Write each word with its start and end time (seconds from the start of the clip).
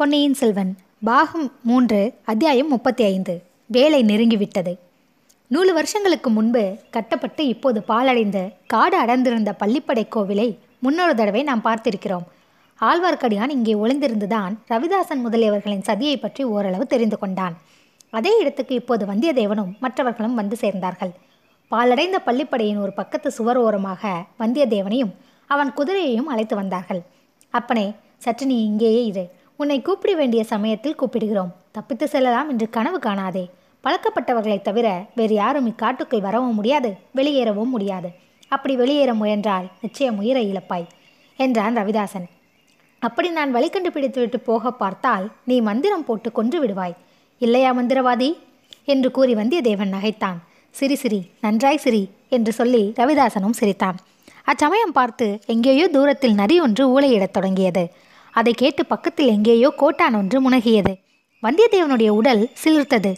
பொன்னியின் 0.00 0.34
செல்வன் 0.34 0.76
பாகம் 1.04 1.52
மூன்று 1.62 2.14
அத்தியாயம் 2.24 2.68
முப்பத்தி 2.68 3.04
ஐந்து 3.04 3.42
வேலை 3.66 4.04
நெருங்கிவிட்டது. 4.04 4.76
நூறு 5.46 5.72
வருஷங்களுக்கு 5.74 6.30
முன்பு 6.30 6.78
கட்டப்பட்டு 6.90 7.46
இப்போது 7.46 7.84
பாலடைந்த 7.88 8.50
காடு 8.66 8.96
அடர்ந்திருந்த 8.98 9.54
பள்ளிப்படை 9.58 10.04
கோவிலை 10.14 10.58
முன்னொரு 10.78 11.14
தடவை 11.14 11.42
நாம் 11.42 11.62
பார்த்திருக்கிறோம். 11.64 12.24
ஆழ்வார்க்கடியான் 12.80 13.48
இங்கே 13.48 13.74
ஒளிந்திருந்துதான் 13.74 14.54
ரவிதாசன் 14.68 15.24
முதலியவர்களின் 15.24 15.84
சதியை 15.88 16.20
பற்றி 16.20 16.44
ஓரளவு 16.44 16.86
தெரிந்து 16.86 17.18
கொண்டான். 17.18 17.56
அதே 18.10 18.38
இடத்துக்கு 18.38 18.74
இப்போது 18.74 19.06
வந்தியத்தேவனும் 19.06 19.78
மற்றவர்களும் 19.78 20.34
வந்து 20.34 20.56
சேர்ந்தார்கள். 20.60 21.12
பாலடைந்த 21.68 22.20
பள்ளிப்படையின் 22.26 22.80
ஒரு 22.80 22.92
பக்கத்து 22.92 23.30
சுவர் 23.30 23.56
ஓரமாக 23.56 24.24
வந்தியத்தேவனையும் 24.38 25.12
அவன் 25.46 25.72
குதிரையையும் 25.76 26.32
அழைத்து 26.34 26.56
வந்தார்கள். 26.56 27.02
அப்பனே 27.50 27.94
சற்று 28.18 28.46
நீ 28.46 28.64
இங்கேயே 28.64 29.04
இரு. 29.04 29.38
உன்னை 29.60 29.82
கூப்பிட 29.82 30.14
வேண்டிய 30.14 30.44
சமயத்தில் 30.44 30.96
கூப்பிடுகிறோம். 31.00 31.52
தப்பித்து 31.72 32.08
செல்லலாம் 32.08 32.50
என்று 32.50 32.70
கனவு 32.70 32.98
காணாதே. 32.98 33.48
பழக்கப்பட்டவர்களைத் 33.84 34.60
தவிர 34.60 35.04
வேறு 35.14 35.34
யாரும் 35.34 35.70
இக்காட்டுக்குள் 35.70 36.20
வரவும் 36.20 36.54
முடியாது 36.54 36.94
வெளியேறவும் 37.16 37.64
முடியாது. 37.64 38.08
அப்படி 38.48 38.76
வெளியேற 38.76 39.14
முயன்றால் 39.14 39.70
நிச்சயம் 39.80 40.18
உயிரை 40.18 40.52
இழப்பாய் 40.52 40.86
என்றான் 41.36 41.76
ரவிதாசன். 41.76 42.24
அப்படி 42.98 43.28
நான் 43.28 43.50
வழி 43.50 43.70
கண்டுபிடித்துவிட்டு 43.70 44.36
போக 44.36 44.70
பார்த்தால் 44.70 45.32
நீ 45.44 45.60
மந்திரம் 45.60 46.04
போட்டு 46.04 46.32
கொன்று 46.32 46.64
விடுவாய். 46.64 46.94
இல்லையா 47.38 47.74
மந்திரவாதி? 47.74 48.36
என்று 48.84 49.10
கூறி 49.10 49.34
வந்தியத்தேவன் 49.34 49.94
நகைத்தான். 50.00 50.36
சிரி 50.70 50.94
சிரி 50.94 51.30
நன்றாய் 51.40 51.76
சிரி 51.76 52.10
என்று 52.28 52.52
சொல்லி 52.52 52.92
ரவிதாசனும் 52.96 53.50
சிரித்தான். 53.50 53.96
அச்சமயம் 54.44 54.92
பார்த்து 54.92 55.40
எங்கேயோ 55.46 55.88
தூரத்தில் 55.88 56.34
நரி 56.34 56.60
ஒன்று 56.60 57.00
ஊளையிடத் 57.00 57.30
தொடங்கியது. 57.30 57.90
அதை 58.32 58.52
கேட்டு 58.52 58.86
பக்கத்தில் 58.86 59.26
எங்கேயோ 59.26 59.68
கோட்டான் 59.76 60.14
ஒன்று 60.14 60.50
முனகியது. 60.50 60.92
வந்தியத்தேவனுடைய 61.42 62.08
உடல் 62.08 62.50
சிலிர்த்தது. 62.64 63.12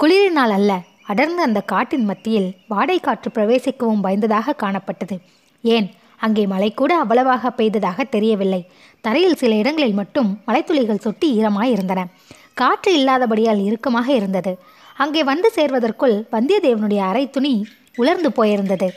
குளிரினால் 0.00 0.50
அல்ல 0.50 0.80
அடர்ந்த 1.02 1.42
அந்த 1.42 1.60
காட்டின் 1.60 2.04
மத்தியில் 2.04 2.56
வாடை 2.68 2.98
காற்று 2.98 3.30
பிரவேசிக்கவும் 3.34 4.00
பயந்ததாக 4.00 4.56
காணப்பட்டது. 4.62 5.16
ஏன் 5.62 5.90
அங்கே 6.16 6.46
மழை 6.46 6.74
கூட 6.74 6.98
அவ்வளவாக 6.98 7.50
பெய்ததாக 7.50 8.04
தெரியவில்லை. 8.04 8.62
தரையில் 9.00 9.34
சில 9.34 9.54
இடங்களில் 9.54 9.92
மட்டும் 9.92 10.42
மலைத்துளிகள் 10.46 11.04
சொட்டி 11.04 11.28
ஈரமாய் 11.38 11.70
இருந்தன 11.70 12.06
காற்று 12.54 12.92
இல்லாதபடியால் 12.98 13.60
இறுக்கமாக 13.64 14.08
இருந்தது. 14.12 14.58
அங்கே 14.94 15.24
வந்து 15.24 15.50
சேர்வதற்குள் 15.54 16.16
வந்தியத்தேவனுடைய 16.32 16.98
அரை 16.98 17.30
துணி 17.30 17.66
உலர்ந்து 17.96 18.30
போயிருந்தது. 18.30 18.88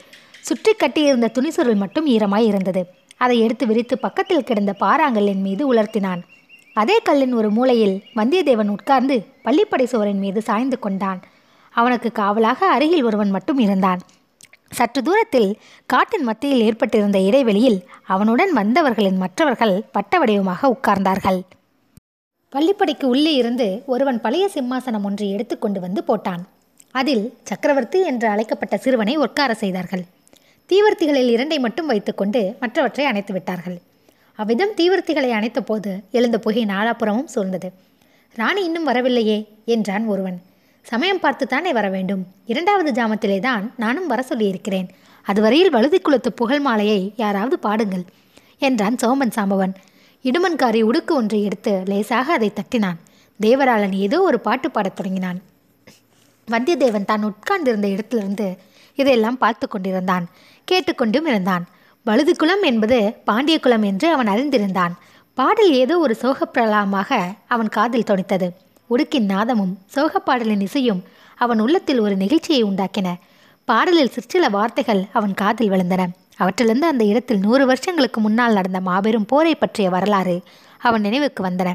சுற்றி 0.41 0.73
கட்டியிருந்த 0.73 1.27
துணிசுருள் 1.27 1.75
மட்டும் 1.75 2.05
ஈரமாய் 2.07 2.45
இருந்தது 2.45 2.81
அதை 3.17 3.39
எடுத்து 3.39 3.67
விரித்து 3.67 3.97
பக்கத்தில் 3.97 4.43
கிடந்த 4.43 4.75
பாறாங்கல்லின் 4.79 5.41
மீது 5.41 5.73
உலர்த்தினான். 5.73 6.21
அதே 6.73 6.97
கல்லின் 6.99 7.33
ஒரு 7.33 7.49
மூலையில் 7.51 7.95
வந்தியத்தேவன் 8.15 8.69
உட்கார்ந்து 8.69 9.25
பள்ளிப்படை 9.45 9.83
சுவரின் 9.83 10.19
மீது 10.19 10.41
சாய்ந்து 10.41 10.79
கொண்டான். 10.79 11.19
அவனுக்கு 11.75 12.11
காவலாக 12.11 12.69
அருகில் 12.75 13.03
ஒருவன் 13.03 13.29
மட்டும் 13.29 13.57
இருந்தான். 13.57 13.99
சற்று 14.71 15.01
தூரத்தில் 15.01 15.49
காட்டின் 15.85 16.23
மத்தியில் 16.23 16.61
ஏற்பட்டிருந்த 16.61 17.19
இடைவெளியில் 17.19 17.79
அவனுடன் 18.05 18.53
வந்தவர்களின் 18.53 19.17
மற்றவர்கள் 19.17 19.85
வட்ட 19.93 20.19
வடிவமாக 20.19 20.75
உட்கார்ந்தார்கள். 20.75 21.39
பள்ளிப்படைக்கு 22.55 23.05
உள்ளே 23.05 23.33
இருந்து 23.33 23.83
ஒருவன் 23.85 24.21
பழைய 24.21 24.49
சிம்மாசனம் 24.53 25.03
ஒன்று 25.03 25.29
எடுத்துக்கொண்டு 25.29 25.79
வந்து 25.79 26.03
போட்டான். 26.07 26.43
அதில் 26.91 27.37
சக்கரவர்த்தி 27.43 27.99
என்று 28.05 28.27
அழைக்கப்பட்ட 28.27 28.77
சிறுவனை 28.77 29.15
உட்கார 29.15 29.53
செய்தார்கள். 29.53 30.05
தீவர்த்திகளில் 30.69 31.29
இரண்டை 31.35 31.59
மட்டும் 31.59 31.85
வைத்துக்கொண்டு 31.85 32.55
மற்றவற்றை 32.59 33.05
அணைத்து 33.05 33.33
விட்டார்கள். 33.33 33.77
அவ்விதம் 34.35 34.73
தீவர்த்திகளை 34.77 35.29
அணைத்த 35.29 35.61
போது 35.61 35.91
எழுந்த 36.11 36.37
புகை 36.39 36.63
நாலாபுறமும் 36.65 37.31
சூழ்ந்தது. 37.35 37.69
ராணி 38.35 38.63
இன்னும் 38.63 38.83
வரவில்லையே 38.83 39.37
என்றான் 39.65 40.05
ஒருவன். 40.05 40.37
சமயம் 40.81 41.21
பார்த்துத்தானே 41.21 41.71
வர 41.71 41.89
வேண்டும். 41.89 42.27
இரண்டாவது 42.45 42.91
ஜாமத்திலே 42.91 43.39
தான் 43.39 43.73
நானும் 43.77 44.07
வர 44.07 44.21
சொல்லியிருக்கிறேன். 44.21 44.87
அதுவரையில் 45.25 45.69
வழுதி 45.69 45.99
குலத்து 45.99 46.29
புகழ் 46.33 46.59
மாலையை 46.59 47.13
யாராவது 47.17 47.59
பாடுங்கள் 47.59 48.05
என்றான் 48.57 48.95
சோமன் 48.95 49.35
சாம்பவன். 49.35 49.73
இடுமன்காரி 50.25 50.81
உடுக்கு 50.83 51.13
ஒன்றை 51.13 51.43
எடுத்து 51.43 51.83
லேசாக 51.85 52.33
அதை 52.33 52.51
தட்டினான். 52.59 52.99
தேவராளன் 53.39 53.95
ஏதோ 54.05 54.21
ஒரு 54.21 54.39
பாட்டு 54.39 54.71
பாடத் 54.71 54.95
தொடங்கினான். 54.95 55.39
வந்தியத்தேவன் 56.47 57.05
தான் 57.05 57.23
உட்கார்ந்திருந்த 57.23 57.87
இடத்திலிருந்து 57.87 58.47
இதையெல்லாம் 58.97 59.41
பார்த்து 59.43 59.65
கொண்டிருந்தான் 59.67 60.25
கேட்டுக்கொண்டும் 60.67 61.27
இருந்தான். 61.31 61.65
வழுதுகுலம் 62.05 62.63
என்பது 62.63 62.97
பாண்டியகுலம் 63.25 63.85
என்று 63.89 64.07
அவன் 64.15 64.29
அறிந்திருந்தான். 64.33 64.93
பாடல் 65.37 65.71
ஏதோ 65.81 65.95
ஒரு 65.97 66.13
சோகப்பிரலாமாக 66.21 67.09
அவன் 67.47 67.69
காதில் 67.69 68.09
தொனித்தது. 68.09 68.47
உடுக்கின் 68.89 69.31
நாதமும் 69.33 69.73
சோகப்பாடலின் 69.95 70.63
இசையும் 70.67 71.01
அவன் 71.35 71.59
உள்ளத்தில் 71.59 71.99
ஒரு 71.99 72.15
நிகழ்ச்சியை 72.15 72.61
உண்டாக்கின. 72.63 73.07
பாடலில் 73.67 74.13
சிற்சில 74.15 74.45
வார்த்தைகள் 74.49 75.01
அவன் 75.13 75.33
காதில் 75.33 75.71
விழுந்தன. 75.71 76.03
அவற்றிலிருந்து 76.37 76.87
அந்த 76.87 77.03
இடத்தில் 77.03 77.39
நூறு 77.39 77.65
வருஷங்களுக்கு 77.65 78.19
முன்னால் 78.21 78.53
நடந்த 78.53 78.79
மாபெரும் 78.79 79.25
போரை 79.25 79.53
பற்றிய 79.55 79.87
வரலாறு 79.89 80.35
அவன் 80.79 81.01
நினைவுக்கு 81.01 81.41
வந்தன. 81.43 81.69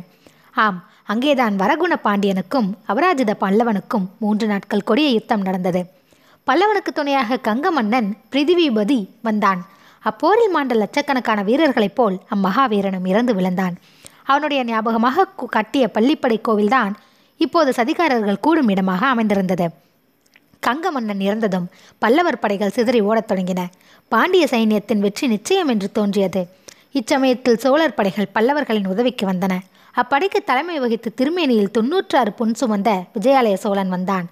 ஆம் 0.55 0.79
அங்கேதான் 1.05 1.55
வரகுண 1.57 1.93
பாண்டியனுக்கும் 2.05 2.69
அபராஜித 2.89 3.33
பல்லவனுக்கும் 3.41 4.07
மூன்று 4.19 4.47
நாட்கள் 4.47 4.89
கொடிய 4.89 5.09
யுத்தம் 5.09 5.41
நடந்தது. 5.41 5.81
பல்லவனுக்கு 6.47 6.93
துணையாக 6.95 7.39
கங்க 7.49 7.71
மன்னன் 7.71 8.17
பிரிதிவிபதி 8.33 9.09
வந்தான். 9.23 9.61
அப்போரில் 10.05 10.51
மாண்ட 10.51 10.75
லட்சக்கணக்கான 10.75 11.43
வீரர்களைப் 11.43 11.95
போல் 11.95 12.17
அம்மகாவீரனும் 12.35 13.09
இறந்து 13.09 13.35
விழுந்தான். 13.35 13.75
அவனுடைய 14.25 14.65
ஞாபகமாக 14.65 15.27
கட்டிய 15.49 15.91
பள்ளிப்படை 15.95 16.39
கோவில்தான் 16.49 16.93
இப்போது 17.37 17.71
சதிகாரர்கள் 17.71 18.41
கூடும் 18.41 18.69
இடமாக 18.69 19.07
அமைந்திருந்தது. 19.07 19.69
கங்க 20.67 20.91
மன்னன் 20.91 21.21
இறந்ததும் 21.21 21.69
பல்லவர் 21.99 22.39
படைகள் 22.39 22.71
சிதறி 22.71 23.01
ஓடத் 23.01 23.33
தொடங்கின. 23.33 23.61
பாண்டிய 24.09 24.47
சைன்யத்தின் 24.51 24.99
வெற்றி 24.99 25.27
நிச்சயம் 25.27 25.69
என்று 25.69 25.93
தோன்றியது. 25.93 26.43
இச்சமயத்தில் 26.93 27.57
சோழர் 27.57 27.95
படைகள் 27.95 28.33
பல்லவர்களின் 28.35 28.89
உதவிக்கு 28.89 29.27
வந்தன. 29.27 29.55
அப்படைக்கு 29.95 30.39
தலைமை 30.45 30.79
வகித்து 30.79 31.15
திருமேனியில் 31.17 31.71
தொன்னூற்றாறு 31.71 32.33
புன் 32.33 32.55
சுமந்த 32.61 32.91
விஜயாலய 33.15 33.55
சோழன் 33.55 33.89
வந்தான். 33.89 34.27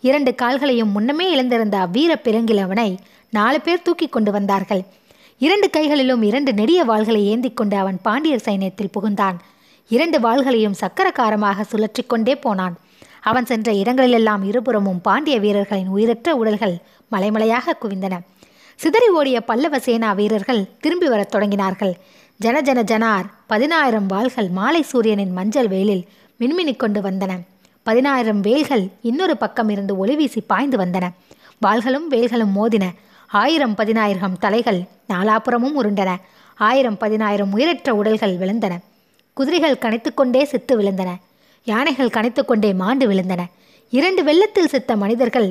இரண்டு 0.00 0.34
கால்களையும் 0.34 0.92
முன்னமே 0.94 1.26
இழந்திருந்த 1.34 1.76
அவ்வீர 1.86 2.12
பிறங்கிலவனை 2.24 2.96
நாலு 3.30 3.60
பேர் 3.60 3.82
தூக்கி 3.82 4.06
கொண்டு 4.08 4.32
வந்தார்கள். 4.32 4.82
இரண்டு 5.38 5.70
கைகளிலும் 5.70 6.22
இரண்டு 6.22 6.52
நெடிய 6.52 6.84
வாள்களை 6.84 7.22
ஏந்தி 7.32 7.50
கொண்டு 7.50 7.76
அவன் 7.76 7.98
பாண்டியர் 8.02 8.46
சைன்யத்தில் 8.46 8.94
புகுந்தான். 8.96 9.36
இரண்டு 9.88 10.18
வாள்களையும் 10.18 10.78
சக்கரக்காரமாக 10.80 11.64
சுழற்றி 11.72 12.02
கொண்டே 12.06 12.34
போனான். 12.36 12.74
அவன் 13.20 13.46
சென்ற 13.46 13.72
இடங்களிலெல்லாம் 13.72 14.42
இருபுறமும் 14.44 15.00
பாண்டிய 15.00 15.38
வீரர்களின் 15.38 15.88
உயிரற்ற 15.88 16.34
உடல்கள் 16.34 16.76
மலைமலையாக 17.12 17.76
குவிந்தன. 17.82 18.14
சிதறி 18.76 19.08
ஓடிய 19.08 19.40
பல்லவ 19.40 19.78
சேனா 19.78 20.12
வீரர்கள் 20.12 20.62
திரும்பி 20.80 21.08
வரத் 21.08 21.34
தொடங்கினார்கள். 21.34 21.94
ஜன 22.40 22.60
ஜன 22.60 22.82
ஜனார் 22.82 23.26
பதினாயிரம் 23.46 24.06
வாள்கள் 24.06 24.48
மாலை 24.48 24.82
சூரியனின் 24.82 25.32
மஞ்சள் 25.32 25.68
வெயிலில் 25.68 26.04
மின்மினிக் 26.40 26.82
கொண்டு 26.82 27.00
வந்தன. 27.00 27.32
பதினாயிரம் 27.90 28.40
வேல்கள் 28.40 28.82
இன்னொரு 29.02 29.36
பக்கம் 29.36 29.68
இருந்து 29.68 30.06
ஒளிவீசி 30.06 30.40
பாய்ந்து 30.46 30.76
வந்தன. 30.78 31.06
வாள்களும் 31.66 32.06
வேல்களும் 32.10 32.52
மோதின. 32.56 32.84
ஆயிரம் 33.26 33.74
பதினாயிரம் 33.74 34.36
தலைகள் 34.38 34.80
நாலாபுறமும் 35.08 35.74
உருண்டன. 35.80 36.10
ஆயிரம் 36.54 36.98
பதினாயிரம் 36.98 37.52
உயிரற்ற 37.52 37.94
உடல்கள் 37.94 38.34
விழுந்தன. 38.36 38.74
குதிரைகள் 39.32 39.80
கனைத்துக்கொண்டே 39.80 40.42
செத்து 40.42 40.80
விழுந்தன. 40.80 41.10
யானைகள் 41.64 42.14
கனைத்துக்கொண்டே 42.16 42.74
மாண்டு 42.74 43.08
விழுந்தன. 43.10 43.44
இரண்டு 43.90 44.24
வெள்ளத்தில் 44.24 44.68
செத்த 44.68 44.96
மனிதர்கள் 44.96 45.48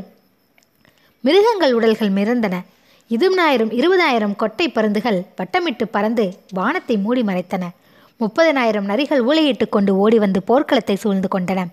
மிருகங்கள் 1.22 1.74
உடல்கள் 1.74 2.12
மிதந்தன 2.12 2.56
இதுனாயிரம் 3.10 3.74
இருபதாயிரம் 3.80 4.36
கொட்டை 4.36 4.70
பருந்துகள் 4.70 5.20
வட்டமிட்டு 5.38 5.86
பறந்து 5.92 6.26
வானத்தை 6.50 6.98
மூடி 6.98 7.22
மறைத்தன. 7.22 7.64
முப்பதனாயிரம் 8.20 8.90
நரிகள் 8.92 9.26
ஊழையிட்டு 9.30 9.70
கொண்டு 9.70 9.98
ஓடி 9.98 10.20
வந்து 10.20 10.42
போர்க்களத்தை 10.48 10.96
சூழ்ந்து 10.96 11.28
கொண்டன. 11.28 11.68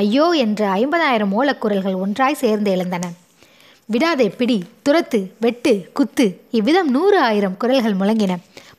ஐயோ 0.00 0.24
என்ற 0.44 0.62
ஐம்பதாயிரம் 0.80 1.32
ஓலக்குரல்கள் 1.38 1.94
ஒன்றாய் 2.04 2.40
சேர்ந்து 2.40 2.70
எழுந்தன. 2.74 3.04
விடாதே 3.88 4.26
பிடி 4.38 4.56
துரத்து 4.86 5.20
வெட்டு 5.44 5.72
குத்து 5.98 6.26
இவ்விதம் 6.58 6.90
நூறு 6.96 7.18
ஆயிரம் 7.28 7.56
குரல்கள் 7.62 7.96
முழங்கின. 8.00 8.32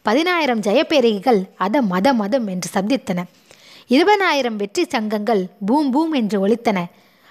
பதினாயிரம் 0.08 0.62
ஜெயப்பேரிகைகள் 0.68 1.42
அத 1.66 1.82
மத 1.92 2.14
மதம் 2.22 2.48
என்று 2.54 2.70
சப்தித்தன 2.76 3.26
இருபதாயிரம் 3.96 4.58
வெற்றி 4.62 4.84
சங்கங்கள் 4.94 5.44
பூம் 5.68 5.90
பூம் 5.94 6.14
என்று 6.20 6.38
ஒலித்தன. 6.46 6.80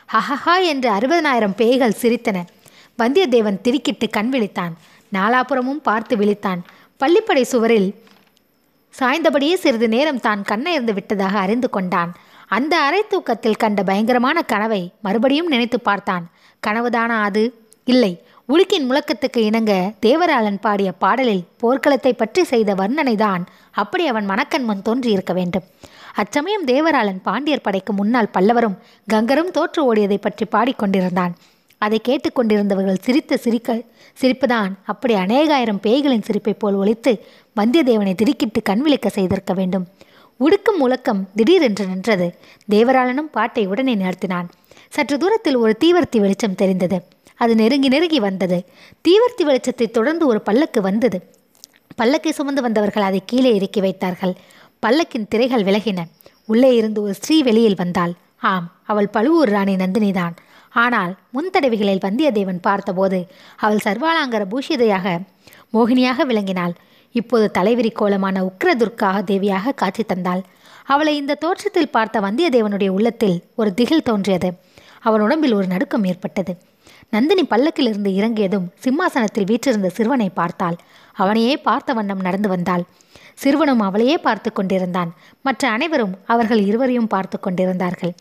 ஹஹஹா 0.09 0.55
என்று 0.73 0.89
அறுபதனாயிரம் 0.97 1.57
பேய்கள் 1.61 1.99
சிரித்தன. 2.03 2.39
வந்தியத்தேவன் 2.99 3.63
திருக்கிட்டு 3.65 4.07
கண் 4.17 4.31
விழித்தான். 4.35 4.75
நாலாபுறமும் 5.17 5.83
பார்த்து 5.89 6.15
விழித்தான். 6.17 6.61
பள்ளிப்படை 7.01 7.45
சுவரில் 7.53 7.89
சாய்ந்தபடியே 8.95 9.57
சிறிது 9.65 9.89
நேரம் 9.95 10.25
தான் 10.27 10.43
கண்ணை 10.51 10.73
இருந்து 10.77 10.95
விட்டதாக 10.99 11.35
அறிந்து 11.39 11.69
கொண்டான். 11.71 12.13
அந்த 12.47 12.77
அரை 12.79 13.03
தூக்கத்தில் 13.09 13.57
கண்ட 13.57 13.83
பயங்கரமான 13.83 14.43
கனவை 14.43 14.93
மறுபடியும் 15.01 15.47
நினைத்து 15.47 15.81
பார்த்தான். 15.81 16.31
கனவுதானா 16.67 17.17
அது? 17.23 17.43
இல்லை. 17.85 18.25
உலுக்கின் 18.49 18.87
முழக்கத்துக்கு 18.89 19.37
இணங்க 19.37 19.93
தேவராளன் 20.07 20.61
பாடிய 20.61 20.93
பாடலில் 20.93 21.45
போர்க்களத்தை 21.63 22.13
பற்றி 22.13 22.45
செய்த 22.45 22.75
வர்ணனைதான் 22.75 23.43
அப்படி 23.71 24.07
அவன் 24.07 24.25
மனக்கண் 24.25 24.65
முன் 24.65 24.83
தோன்றியிருக்க 24.83 25.33
வேண்டும். 25.33 25.65
அச்சமயம் 26.15 26.67
தேவராளன் 26.67 27.21
பாண்டியர் 27.23 27.61
படைக்கு 27.61 27.93
முன்னால் 27.93 28.33
பல்லவரும் 28.35 28.79
கங்கரும் 29.13 29.51
தோற்று 29.51 29.95
ஓடியதை 29.95 30.19
பற்றி 30.21 30.47
பாடிக்கொண்டிருந்தான் 30.53 31.35
அதை 31.79 32.01
கேட்டுக்கொண்டிருந்தவர்கள் 32.09 33.03
சிரித்த 33.03 33.37
சிரிக்க 33.37 33.83
சிரிப்புதான். 34.21 34.71
அப்படி 34.85 35.15
அநேகாயிரம் 35.15 35.83
பேய்களின் 35.83 36.27
சிரிப்பைப் 36.29 36.59
போல் 36.59 36.75
ஒழித்து 36.75 37.13
வந்தியத்தேவனை 37.57 38.15
திடுக்கிட்டு 38.15 38.63
கண் 38.63 38.81
விழிக்க 38.81 39.09
செய்திருக்க 39.09 39.53
வேண்டும். 39.53 39.87
உடுக்கும் 40.41 40.79
முழக்கம் 40.79 41.29
திடீரென்று 41.37 41.87
நின்றது. 41.87 42.27
தேவராளனும் 42.71 43.31
பாட்டை 43.31 43.67
உடனே 43.67 43.95
நிறுத்தினான். 43.95 44.49
சற்று 44.91 45.19
தூரத்தில் 45.19 45.57
ஒரு 45.57 45.77
தீவர்த்தி 45.85 46.19
வெளிச்சம் 46.21 46.55
தெரிந்தது. 46.55 46.99
அது 47.35 47.55
நெருங்கி 47.55 47.89
நெருங்கி 47.89 48.21
வந்தது. 48.21 48.59
தீவர்த்தி 49.09 49.45
வெளிச்சத்தை 49.45 49.91
தொடர்ந்து 49.91 50.27
ஒரு 50.27 50.41
பல்லக்கு 50.41 50.81
வந்தது. 50.81 51.19
பல்லக்கை 52.03 52.31
சுமந்து 52.31 52.63
வந்தவர்கள் 52.63 53.03
அதை 53.03 53.23
கீழே 53.27 53.55
இறக்கி 53.55 53.81
வைத்தார்கள். 53.81 54.35
பல்லக்கின் 54.87 55.29
திரைகள் 55.29 55.65
விலகின. 55.65 56.03
உள்ளே 56.47 56.75
இருந்து 56.75 57.03
ஒரு 57.03 57.15
ஸ்ரீ 57.15 57.43
வெளியில் 57.43 57.79
வந்தாள். 57.79 58.13
ஆம் 58.41 58.73
அவள் 58.85 59.09
பழுவூர் 59.09 59.49
ராணி 59.49 59.77
நந்தினிதான். 59.77 60.35
ஆனால் 60.71 61.19
முன்தடவைகளில் 61.31 62.05
வந்தியத்தேவன் 62.05 62.61
பார்த்தபோது 62.61 63.27
அவள் 63.57 63.85
சர்வாலாங்கர 63.85 64.45
பூஷிதையாக 64.51 65.19
மோகினியாக 65.73 66.25
விளங்கினாள். 66.25 66.75
இப்போது 67.21 67.47
தலைவிரி 67.59 67.91
கோலமான 67.93 68.37
உக்ரதுர்கா 68.49 69.11
தேவியாக 69.31 69.75
காட்சி 69.75 70.03
தந்தாள். 70.03 70.43
அவளை 70.85 71.13
இந்த 71.17 71.39
தோற்றத்தில் 71.45 71.93
பார்த்த 71.97 72.21
வந்தியத்தேவனுடைய 72.21 72.91
உள்ளத்தில் 72.97 73.37
ஒரு 73.55 73.71
திகில் 73.75 74.07
தோன்றியது. 74.09 74.49
அவன் 75.01 75.25
உடம்பில் 75.27 75.57
ஒரு 75.59 75.67
நடுக்கம் 75.67 76.05
ஏற்பட்டது. 76.05 76.53
நந்தினி 77.11 77.43
பல்லக்கிலிருந்து 77.51 78.11
இறங்கியதும் 78.19 78.69
சிம்மாசனத்தில் 78.85 79.49
வீற்றிருந்த 79.51 79.89
சிறுவனை 79.89 80.29
பார்த்தாள். 80.41 80.77
அவனையே 81.17 81.55
பார்த்த 81.67 81.95
வண்ணம் 81.95 82.25
நடந்து 82.27 82.49
வந்தாள். 82.49 82.85
சிறுவனும் 83.43 83.83
அவளையே 83.87 84.17
பார்த்து 84.19 84.51
கொண்டிருந்தான். 84.53 85.11
மற்ற 85.43 85.63
அனைவரும் 85.71 86.15
அவர்கள் 86.27 86.63
இருவரையும் 86.69 87.13
பார்த்து 87.15 87.37
கொண்டிருந்தார்கள். 87.41 88.13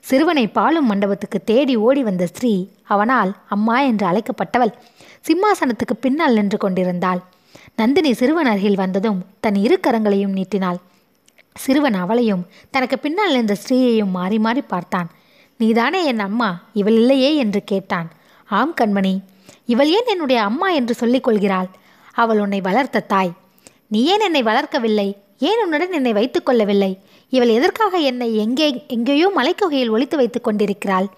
சிறுவனை 0.00 0.44
பாலும் 0.48 0.88
மண்டபத்துக்கு 0.90 1.38
தேடி 1.50 1.74
ஓடி 1.86 2.02
வந்த 2.02 2.24
ஸ்ரீ 2.26 2.52
அவனால் 2.94 3.30
அம்மா 3.48 3.76
என்று 3.90 4.04
அழைக்கப்பட்டவள் 4.10 4.72
சிம்மாசனத்துக்கு 5.28 5.94
பின்னால் 6.00 6.36
நின்று 6.38 6.58
கொண்டிருந்தாள். 6.58 7.20
நந்தினி 7.76 8.12
சிறுவன் 8.12 8.46
அருகில் 8.46 8.74
வந்ததும் 8.74 9.24
தன் 9.40 9.54
இரு 9.54 9.80
கரங்களையும் 9.86 10.32
நீட்டினாள். 10.32 10.76
சிறுவன் 11.54 11.94
அவளையும் 11.94 12.46
தனக்கு 12.70 12.98
பின்னால் 12.98 13.30
இருந்த 13.30 13.56
ஸ்ரீயையும் 13.68 14.10
மாறி 14.10 14.38
மாறி 14.38 14.60
பார்த்தான். 14.60 15.10
நீதானே 15.58 16.04
என் 16.04 16.18
அம்மா? 16.18 16.64
இவள் 16.72 16.92
இல்லையே? 16.92 17.36
என்று 17.36 17.64
கேட்டான். 17.64 18.10
ஆம் 18.44 18.74
கண்மணி. 18.80 19.20
இவள் 19.66 19.88
ஏன் 19.88 20.06
என்னுடைய 20.06 20.42
அம்மா 20.42 20.70
என்று 20.70 20.94
சொல்லிக் 20.94 21.24
கொள்கிறாள்? 21.24 21.68
அவள் 22.12 22.40
உன்னை 22.40 22.60
வளர்த்த 22.60 23.00
தாய். 23.00 23.32
நீ 23.86 24.04
ஏன் 24.04 24.20
என்னை 24.20 24.42
வளர்க்கவில்லை? 24.42 25.16
ஏன் 25.38 25.62
உன்னுடன் 25.62 25.92
என்னை 25.92 26.12
வைத்துக் 26.12 26.46
கொள்ளவில்லை? 26.46 26.98
இவள் 27.28 27.48
எதற்காக 27.48 27.96
என்னை 27.96 28.36
எங்கே 28.36 28.84
எங்கேயோ 28.88 29.32
மலைக்குகையில் 29.36 29.90
ஒளித்து 29.90 30.16
வைத்துக் 30.16 30.44
கொண்டிருக்கிறாள்? 30.44 31.08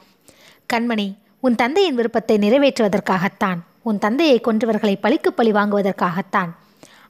கண்மணி 0.73 1.15
உன் 1.41 1.55
தந்தையின் 1.55 1.95
விருப்பத்தை 1.95 2.39
நிறைவேற்றுவதற்காகத்தான். 2.39 3.59
உன் 3.83 3.99
தந்தையை 3.99 4.41
கொன்றவர்களை 4.45 4.95
பழிக்கு 5.01 5.33
பழி 5.33 5.53
வாங்குவதற்காகத்தான். 5.53 6.51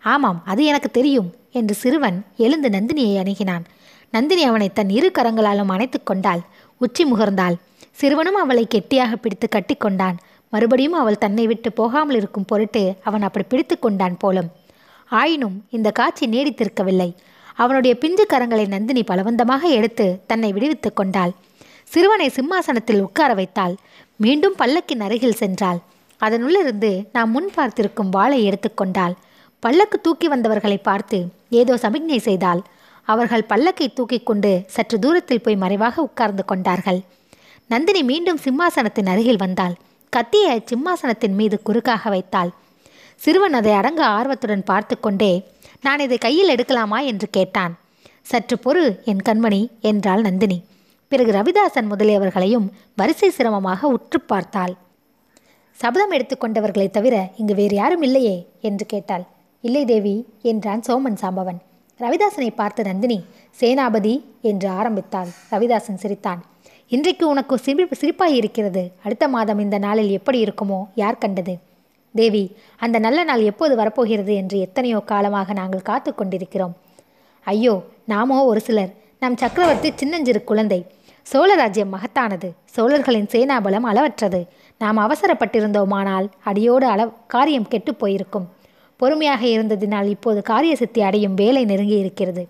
ஆமாம் 0.02 0.42
அது 0.44 0.64
எனக்கு 0.64 0.90
தெரியும் 0.90 1.34
என்று 1.50 1.74
சிறுவன் 1.74 2.24
எழுந்து 2.36 2.68
நந்தினியை 2.68 3.16
அணுகினான். 3.22 3.64
நந்தினி 4.10 4.44
அவனை 4.44 4.68
தன் 4.72 4.90
இரு 4.90 5.10
கரங்களாலும் 5.18 5.68
அணைத்து 5.68 6.02
கொண்டாள். 6.02 6.40
உச்சி 6.78 7.04
முகர்ந்தாள். 7.04 7.56
சிறுவனும் 8.00 8.38
அவளை 8.42 8.66
கெட்டியாக 8.66 9.16
பிடித்து 9.16 9.48
கட்டிக்கொண்டான் 9.48 10.16
மறுபடியும் 10.48 10.92
அவள் 10.92 11.18
தன்னை 11.18 11.46
விட்டு 11.46 11.72
போகாமல் 11.72 12.16
இருக்கும் 12.16 12.44
பொருட்டு 12.44 12.94
அவன் 13.02 13.22
அப்படி 13.22 13.44
பிடித்து 13.48 13.78
கொண்டான் 13.78 14.16
போலும். 14.16 14.48
ஆயினும் 15.10 15.64
இந்த 15.70 15.90
காட்சி 15.90 16.26
நீடித்திருக்கவில்லை. 16.26 17.14
அவனுடைய 17.54 17.98
பிஞ்சு 17.98 18.26
கரங்களை 18.28 18.68
நந்தினி 18.68 19.02
பலவந்தமாக 19.02 19.62
எடுத்து 19.62 20.20
தன்னை 20.26 20.52
விடுவித்துக் 20.52 20.96
கொண்டாள். 20.96 21.32
சிறுவனை 21.84 22.28
சிம்மாசனத்தில் 22.28 23.00
உட்கார 23.00 23.34
வைத்தாள். 23.34 23.74
மீண்டும் 24.16 24.54
பல்லக்கின் 24.58 25.00
அருகில் 25.00 25.40
சென்றாள். 25.40 25.80
அதனுள்ளிருந்து 26.20 26.90
நாம் 27.12 27.30
முன் 27.30 27.50
பார்த்திருக்கும் 27.54 28.10
வாளை 28.10 28.38
எடுத்துக்கொண்டாள் 28.44 29.14
பல்லக்கு 29.62 29.96
தூக்கி 30.00 30.26
வந்தவர்களை 30.28 30.78
பார்த்து 30.82 31.18
ஏதோ 31.60 31.74
சமிக்ஞை 31.76 32.18
செய்தாள். 32.18 32.60
அவர்கள் 33.08 33.48
பல்லக்கை 33.48 33.86
தூக்கி 33.92 34.18
கொண்டு 34.20 34.50
சற்று 34.66 34.96
தூரத்தில் 34.98 35.42
போய் 35.42 35.62
மறைவாக 35.62 36.02
உட்கார்ந்து 36.02 36.44
கொண்டார்கள். 36.44 37.00
நந்தினி 37.70 38.02
மீண்டும் 38.02 38.40
சிம்மாசனத்தின் 38.44 39.10
அருகில் 39.12 39.36
வந்தாள். 39.36 39.74
கத்தியை 40.12 40.56
சிம்மாசனத்தின் 40.70 41.34
மீது 41.34 41.56
குறுக்காக 41.62 42.10
வைத்தாள். 42.10 42.50
சிறுவன் 43.20 43.52
அதை 43.52 43.72
அடங்க 43.72 44.02
ஆர்வத்துடன் 44.06 44.64
பார்த்து 44.64 44.94
கொண்டே 45.00 45.32
நான் 45.80 46.00
இதை 46.00 46.18
கையில் 46.18 46.52
எடுக்கலாமா? 46.54 46.98
என்று 47.04 47.26
கேட்டான். 47.30 47.74
சற்று 48.22 48.56
பொறு 48.64 48.84
என் 49.04 49.24
கண்மணி 49.28 49.60
என்றாள் 49.80 50.20
நந்தினி. 50.20 50.58
பிறகு 51.12 51.30
ரவிதாசன் 51.32 51.90
முதலியவர்களையும் 51.90 52.66
வரிசை 52.96 53.30
சிரமமாக 53.30 53.88
உற்று 53.88 54.20
பார்த்தாள். 54.20 54.74
சபதம் 55.80 56.12
எடுத்துக்கொண்டவர்களைத் 56.12 56.90
தவிர 56.90 57.28
இங்கு 57.36 57.54
வேறு 57.54 57.74
யாரும் 57.74 58.02
இல்லையே 58.02 58.48
என்று 58.60 58.86
கேட்டாள். 58.86 59.24
இல்லை 59.60 59.84
தேவி 59.84 60.26
என்றான் 60.42 60.82
சோமன் 60.88 61.16
சாம்பவன். 61.20 61.58
ரவிதாசனை 62.00 62.48
பார்த்த 62.54 62.82
நந்தினி 62.82 63.24
சேனாபதி 63.60 64.24
என்று 64.40 64.68
ஆரம்பித்தாள். 64.68 65.30
ரவிதாசன் 65.50 66.00
சிரித்தான். 66.00 66.44
இன்றைக்கு 66.88 67.28
உனக்கு 67.28 67.58
சிரிப்பு 67.58 67.96
சிரிப்பாய் 68.00 68.34
இருக்கிறது. 68.34 68.92
அடுத்த 69.04 69.28
மாதம் 69.28 69.58
இந்த 69.58 69.78
நாளில் 69.78 70.10
எப்படி 70.10 70.44
இருக்குமோ 70.44 70.84
யார் 70.94 71.18
கண்டது? 71.18 71.58
தேவி 72.14 72.56
அந்த 72.76 72.98
நல்ல 72.98 73.24
நாள் 73.24 73.40
எப்போது 73.40 73.76
வரப்போகிறது 73.76 74.34
என்று 74.34 74.60
எத்தனையோ 74.60 75.00
காலமாக 75.00 75.52
நாங்கள் 75.52 75.82
காத்து 75.82 76.14
கொண்டிருக்கிறோம். 76.14 76.76
ஐயோ 77.46 77.82
நாமோ 78.04 78.44
ஒரு 78.44 78.60
சிலர். 78.60 78.92
நம் 79.18 79.36
சக்கரவர்த்தி 79.36 79.92
சின்னஞ்சிறு 79.96 80.44
குழந்தை. 80.44 80.86
சோழராஜ்யம் 81.32 81.94
மகத்தானது. 81.94 82.48
சோழர்களின் 82.64 83.26
சேனாபலம் 83.26 83.86
அளவற்றது. 83.90 84.40
நாம் 84.80 84.98
அவசரப்பட்டிருந்தோமானால் 84.98 86.26
அடியோடு 86.44 86.86
அள 86.86 87.00
காரியம் 87.26 87.68
கெட்டுப் 87.68 87.98
போயிருக்கும். 87.98 88.46
பொறுமையாக 89.00 89.42
இருந்ததினால் 89.46 90.08
இப்போது 90.08 90.40
காரிய 90.42 90.72
சித்தி 90.76 91.00
அடையும் 91.00 91.34
வேலை 91.34 91.62
நெருங்கி 91.64 91.96
இருக்கிறது. 91.98 92.42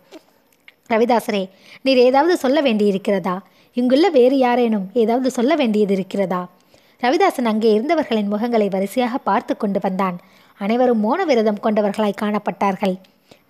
ரவிதாசரே 0.88 1.42
நீர் 1.82 2.00
ஏதாவது 2.08 2.34
சொல்ல 2.36 2.58
வேண்டியிருக்கிறதா? 2.62 3.36
இங்குள்ள 3.76 4.06
வேறு 4.08 4.36
யாரேனும் 4.38 4.86
ஏதாவது 4.92 5.28
சொல்ல 5.30 5.54
வேண்டியது 5.54 5.94
இருக்கிறதா 5.94 6.40
ரவிதாசன் 7.02 7.50
அங்கே 7.50 7.68
இருந்தவர்களின் 7.76 8.32
முகங்களை 8.32 8.66
வரிசையாக 8.70 9.18
பார்த்து 9.18 9.52
கொண்டு 9.56 9.78
வந்தான். 9.82 10.16
அனைவரும் 10.60 11.02
மோன 11.04 11.24
விரதம் 11.24 11.62
கொண்டவர்களாய் 11.62 12.20
காணப்பட்டார்கள். 12.22 12.96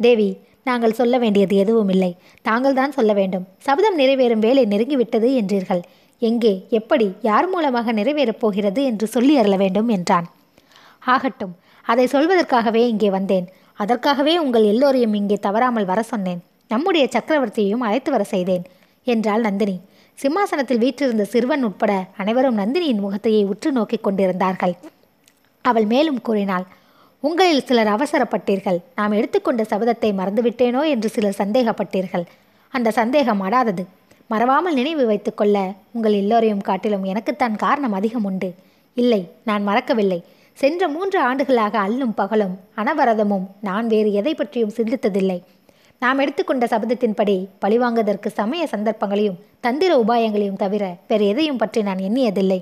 தேவி 0.01 0.29
நாங்கள் 0.65 0.99
சொல்ல 0.99 1.15
வேண்டியது 1.19 1.57
எதுவும் 1.57 1.89
இல்லை 1.89 2.11
தாங்கள் 2.43 2.75
தான் 2.75 2.93
சொல்ல 2.93 3.13
வேண்டும். 3.13 3.47
சபதம் 3.59 3.99
நிறைவேறும் 3.99 4.45
வேலை 4.47 4.65
நெருங்கிவிட்டது 4.67 5.29
என்றீர்கள். 5.41 5.83
எங்கே 6.23 6.53
எப்படி 6.79 7.07
யார் 7.29 7.49
மூலமாக 7.49 7.93
நிறைவேறப் 7.93 8.41
போகிறது 8.43 8.81
என்று 8.91 9.07
சொல்லி 9.07 9.35
அருள 9.41 9.57
வேண்டும் 9.57 9.91
என்றான். 9.97 10.27
ஆகட்டும் 11.15 11.55
அதை 11.87 12.05
சொல்வதற்காகவே 12.13 12.83
இங்கே 12.93 13.11
வந்தேன். 13.11 13.47
அதற்காகவே 13.79 14.35
உங்கள் 14.39 14.67
எல்லோரையும் 14.73 15.15
இங்கே 15.21 15.37
தவறாமல் 15.47 15.89
வர 15.91 16.01
சொன்னேன். 16.03 16.41
நம்முடைய 16.71 17.05
சக்கரவர்த்தியையும் 17.15 17.85
அழைத்து 17.87 18.11
வர 18.15 18.25
செய்தேன் 18.33 18.65
என்றாள் 19.07 19.47
நந்தினி. 19.47 19.77
சிம்மாசனத்தில் 20.19 20.83
வீற்றிருந்த 20.83 21.25
சிறுவன் 21.25 21.65
உட்பட 21.69 21.93
அனைவரும் 22.23 22.59
நந்தினியின் 22.59 23.03
முகத்தையே 23.05 23.41
உற்று 23.53 23.71
நோக்கிக் 23.73 24.05
கொண்டிருந்தார்கள். 24.07 24.75
அவள் 25.65 25.87
மேலும் 25.93 26.21
கூறினாள் 26.27 26.67
உங்களில் 27.23 27.67
சிலர் 27.69 27.91
அவசரப்பட்டீர்கள். 27.95 28.79
நாம் 28.99 29.17
எடுத்துக்கொண்ட 29.19 29.63
சபதத்தை 29.73 30.11
மறந்துவிட்டேனோ 30.21 30.83
என்று 30.93 31.09
சிலர் 31.09 31.41
சந்தேகப்பட்டீர்கள். 31.41 32.27
அந்த 32.75 32.93
சந்தேகம் 33.01 33.43
அடாதது. 33.47 33.85
மறவாமல் 34.31 34.75
நினைவு 34.75 35.05
வைத்துக்கொள்ள 35.07 35.57
உங்கள் 35.93 36.13
எல்லோரையும் 36.13 36.67
காட்டிலும் 36.67 37.05
எனக்குத்தான் 37.05 37.55
காரணம் 37.57 37.93
அதிகம் 37.93 38.25
உண்டு. 38.25 38.49
இல்லை 38.97 39.19
நான் 39.45 39.63
மறக்கவில்லை. 39.63 40.19
சென்ற 40.59 40.89
மூன்று 40.89 41.19
ஆண்டுகளாக 41.21 41.75
அல்லும் 41.79 42.13
பகலும் 42.15 42.55
அனவரதமும் 42.77 43.47
நான் 43.61 43.87
வேறு 43.87 44.11
எதை 44.13 44.35
பற்றியும் 44.35 44.75
சிந்தித்ததில்லை. 44.77 45.39
நாம் 45.99 46.19
எடுத்துக்கொண்ட 46.19 46.67
சபதத்தின்படி 46.67 47.35
பழிவாங்குவதற்கு 47.65 48.29
சமய 48.39 48.67
சந்தர்ப்பங்களையும் 48.67 49.41
தந்திர 49.61 49.97
உபாயங்களையும் 50.03 50.61
தவிர 50.65 50.85
வேறு 51.09 51.27
எதையும் 51.27 51.61
பற்றி 51.63 51.83
நான் 51.89 52.05
எண்ணியதில்லை. 52.09 52.61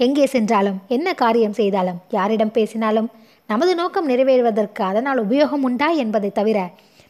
எங்கே 0.00 0.26
சென்றாலும் 0.26 0.78
என்ன 0.88 1.14
காரியம் 1.14 1.58
செய்தாலும் 1.60 2.00
யாரிடம் 2.10 2.54
பேசினாலும் 2.58 3.10
நமது 3.46 3.74
நோக்கம் 3.74 4.08
நிறைவேறுவதற்கு 4.08 4.82
அதனால் 4.90 5.22
உபயோகம் 5.26 5.66
உண்டா 5.68 5.90
என்பதை 6.04 6.30
தவிர 6.32 6.58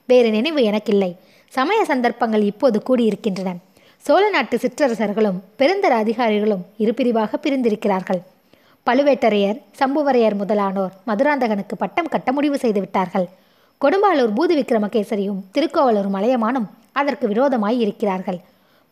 வேறு 0.08 0.30
நினைவு 0.30 0.62
எனக்கில்லை. 0.70 1.10
சமய 1.52 1.80
சந்தர்ப்பங்கள் 1.84 2.42
இப்போது 2.42 2.80
கூடியிருக்கின்றன. 2.88 3.52
சோழ 4.06 4.30
நாட்டு 4.30 4.56
சிற்றரசர்களும் 4.56 5.36
பெருந்தர 5.58 5.92
அதிகாரிகளும் 6.02 6.64
இருபிரிவாக 6.78 7.36
பிரிந்திருக்கிறார்கள். 7.42 8.20
பழுவேட்டரையர் 8.86 9.60
சம்புவரையர் 9.78 10.36
முதலானோர் 10.40 10.92
மதுராந்தகனுக்கு 11.06 11.76
பட்டம் 11.78 12.08
கட்ட 12.08 12.32
முடிவு 12.32 12.58
செய்து 12.58 12.80
விட்டார்கள். 12.80 13.26
கொடும்பாளூர் 13.84 14.34
பூதி 14.38 14.54
விக்ரமகேசரியும் 14.60 15.40
திருக்கோவலூர் 15.52 16.10
மலையமானும் 16.16 16.68
அதற்கு 16.92 17.28
விரோதமாய் 17.28 17.80
இருக்கிறார்கள். 17.80 18.40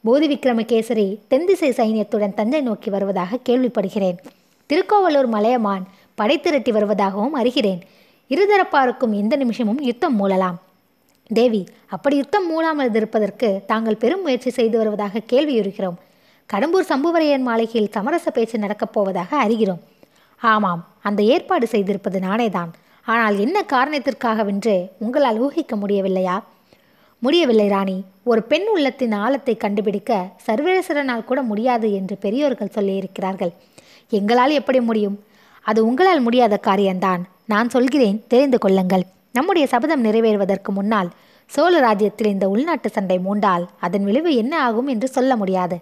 பூதி 0.07 0.29
விக்ரமகேசரி 0.35 1.19
தென்திசை 1.29 1.71
சைன்யத்துடன் 1.71 2.35
தஞ்சை 2.35 2.61
நோக்கி 2.61 2.91
வருவதாக 2.91 3.39
கேள்விப்படுகிறேன். 3.49 4.19
திருக்கோவலூர் 4.67 5.27
மலையமான் 5.27 5.87
படை 6.15 6.41
திரட்டி 6.41 6.73
வருவதாகவும் 6.73 7.39
அறிகிறேன். 7.43 7.81
இருதரப்பாருக்கும் 8.29 9.11
எந்த 9.11 9.37
நிமிஷமும் 9.37 9.81
யுத்தம் 9.81 10.19
மூலலாம். 10.21 10.59
தேவி 11.33 11.65
அப்படி 11.87 12.17
யுத்தம் 12.17 12.47
மூடாமல் 12.49 12.97
இருப்பதற்கு 12.97 13.63
தாங்கள் 13.67 13.97
பெரும் 13.97 14.23
முயற்சி 14.23 14.51
செய்து 14.51 14.77
வருவதாக 14.79 15.21
கேள்வியுறுகிறோம் 15.33 15.99
கடம்பூர் 16.53 16.89
சம்புவரையன் 16.89 17.41
மாளிகையில் 17.41 17.91
சமரச 17.91 18.31
பேச்சு 18.31 18.59
நடக்கப் 18.59 18.93
போவதாக 18.93 19.49
அறிகிறோம். 19.49 19.83
ஆமாம் 20.41 20.89
அந்த 21.03 21.23
ஏற்பாடு 21.23 21.67
செய்திருப்பது 21.67 22.19
நானேதான். 22.19 22.71
ஆனால் 23.05 23.39
என்ன 23.39 23.65
காரணத்திற்காகவென்று 23.73 24.89
உங்களால் 24.99 25.43
ஊகிக்க 25.43 25.77
முடியவில்லையா? 25.77 26.43
முடியவில்லை 27.19 27.69
ராணி. 27.69 28.05
ஒரு 28.25 28.43
பெண் 28.43 28.67
உள்ளத்தின் 28.67 29.13
ஆழத்தை 29.13 29.57
கண்டுபிடிக்க 29.57 30.29
சர்வேஸ்வரனால் 30.47 31.25
கூட 31.25 31.43
முடியாது 31.43 31.93
என்று 31.93 32.17
பெரியோர்கள் 32.17 32.75
சொல்லியிருக்கிறார்கள். 32.75 33.53
எங்களால் 34.11 34.51
எப்படி 34.51 34.81
முடியும்? 34.81 35.25
அது 35.63 35.87
உங்களால் 35.87 36.21
முடியாத 36.21 36.57
காரியம்தான். 36.57 37.29
நான் 37.45 37.69
சொல்கிறேன் 37.69 38.25
தெரிந்து 38.29 38.59
கொள்ளுங்கள். 38.59 39.05
நம்முடைய 39.33 39.67
சபதம் 39.67 40.05
நிறைவேறுவதற்கு 40.05 40.71
முன்னால் 40.75 41.11
சோழ 41.47 41.81
ராஜ்யத்தில் 41.81 42.33
இந்த 42.33 42.49
உள்நாட்டு 42.49 42.89
சண்டை 42.89 43.19
மூண்டால் 43.19 43.65
அதன் 43.81 44.05
விளைவு 44.05 44.37
என்ன 44.37 44.63
ஆகும் 44.63 44.87
என்று 44.87 45.09
சொல்ல 45.09 45.37
முடியாது. 45.37 45.77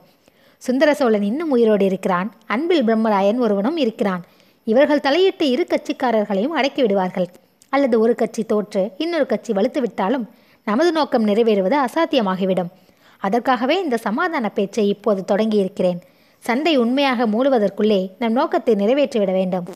சுந்தர 0.59 0.95
சோழன் 0.95 1.23
இன்னும் 1.23 1.51
உயிரோடு 1.51 1.85
இருக்கிறான். 1.85 2.33
அன்பில் 2.47 2.85
பிரம்மராயன் 2.85 3.39
ஒருவனும் 3.39 3.77
இருக்கிறான். 3.77 4.23
இவர்கள் 4.65 5.01
தலையிட்டு 5.01 5.51
இரு 5.51 5.67
கட்சிக்காரர்களையும் 5.71 6.57
அடக்கி 6.59 6.81
விடுவார்கள். 6.83 7.29
அல்லது 7.69 8.01
ஒரு 8.01 8.15
கட்சி 8.15 8.43
தோற்று 8.45 8.91
இன்னொரு 8.99 9.27
கட்சி 9.27 9.53
வலுத்து 9.53 9.79
விட்டாலும் 9.79 10.29
நமது 10.65 10.93
நோக்கம் 10.93 11.27
நிறைவேறுவது 11.27 11.77
அசாத்தியமாகிவிடும். 11.87 12.71
அதற்காகவே 13.19 13.77
இந்த 13.83 13.97
சமாதான 13.97 14.49
பேச்சை 14.49 14.89
இப்போது 14.89 15.37
தொடங்கியிருக்கிறேன். 15.37 16.01
சண்டை 16.39 16.77
உண்மையாக 16.77 17.27
மூடுவதற்குள்ளே 17.27 18.11
நம் 18.19 18.33
நோக்கத்தை 18.33 18.75
நிறைவேற்றிவிட 18.75 19.33
வேண்டும். 19.33 19.67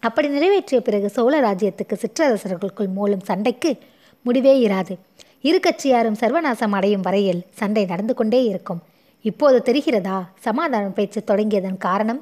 அப்படி 0.00 0.28
நிறைவேற்றிய 0.28 0.80
பிறகு 0.80 1.08
சோழ 1.08 1.40
ராஜ்யத்துக்கு 1.40 1.94
சிற்றரசர்களுக்குள் 2.02 2.92
மூலம் 2.92 3.20
சண்டைக்கு 3.20 3.78
முடிவே 4.22 4.68
இராது. 4.68 4.94
இரு 5.40 5.60
கட்சியாரும் 5.66 6.18
சர்வநாசம் 6.20 6.70
அடையும் 6.70 7.00
வரையில் 7.00 7.42
சண்டை 7.50 7.84
நடந்து 7.84 8.14
கொண்டே 8.14 8.44
இருக்கும். 8.44 8.80
இப்போது 9.20 9.62
தெரிகிறதா? 9.66 10.22
சமாதான 10.38 10.88
பேச்சு 10.88 11.22
தொடங்கியதன் 11.26 11.76
காரணம்? 11.78 12.20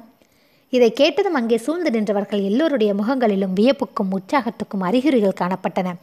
இதை 0.69 0.93
கேட்டதும் 0.93 1.33
அங்கே 1.33 1.57
சூழ்ந்து 1.57 1.89
நின்றவர்கள் 1.89 2.43
எல்லோருடைய 2.43 2.93
முகங்களிலும் 2.93 3.53
வியப்புக்கும் 3.53 4.11
உற்சாகத்துக்கும் 4.11 4.81
அறிகுறிகள் 4.81 5.39
காணப்பட்டன. 5.39 5.93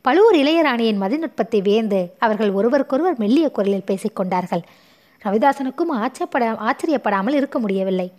பழுவூர் 0.00 0.36
இளையராணியின் 0.36 1.02
மதிநுட்பத்தை 1.02 1.62
வியந்து 1.62 2.14
அவர்கள் 2.18 2.50
ஒருவருக்கொருவர் 2.50 3.18
மெல்லிய 3.18 3.50
குரலில் 3.50 3.88
பேசிக்கொண்டார்கள். 3.90 4.62
ரவிதாசனுக்கும் 5.24 5.92
ஆச்சரியப்பட 6.00 6.52
ஆச்சரியப்படாமல் 6.68 7.34
இருக்க 7.34 7.58
முடியவில்லை. 7.58 8.12